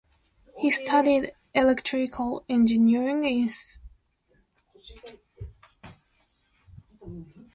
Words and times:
He 0.57 0.71
studied 0.71 1.31
electrical 1.53 2.43
engineering 2.49 3.23
in 3.23 3.47
Stuttgart. 3.49 5.19